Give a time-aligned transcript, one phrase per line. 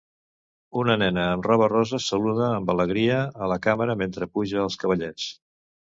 [0.83, 5.33] Una nena amb roba rosa saluda amb alegria a la càmera mentre puja als cavallets